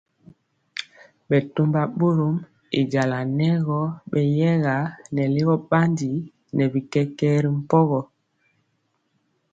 [1.27, 2.35] Bɛtɔmba bɔrɔm
[2.79, 3.79] y jala nɛ gɔ
[4.11, 4.75] beyɛga
[5.13, 6.11] nɛ ligɔ bandi
[6.55, 7.99] nɛ bi kɛkɛɛ ri mpogɔ.